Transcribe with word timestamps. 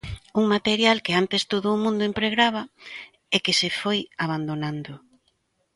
Un 0.39 0.45
material 0.55 0.97
que 1.05 1.13
antes 1.21 1.43
todo 1.53 1.67
o 1.75 1.81
mundo 1.83 2.01
empregaba 2.09 2.63
e 3.35 3.37
que 3.43 3.53
se 3.59 3.69
foi 3.81 3.99
abandonando. 4.25 4.93